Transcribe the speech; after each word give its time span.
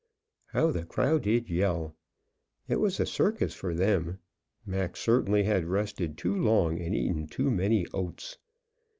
How 0.47 0.71
the 0.71 0.83
crowd 0.83 1.21
did 1.25 1.47
yell! 1.47 1.95
It 2.67 2.79
was 2.79 2.99
a 2.99 3.05
circus 3.05 3.53
for 3.53 3.75
them. 3.75 4.17
Mac 4.65 4.97
certainly 4.97 5.43
had 5.43 5.65
rested 5.65 6.17
too 6.17 6.35
long 6.35 6.79
and 6.79 6.95
eaten 6.95 7.27
too 7.27 7.51
many 7.51 7.85
oats. 7.93 8.39